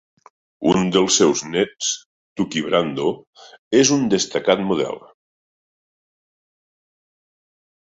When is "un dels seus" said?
0.69-1.43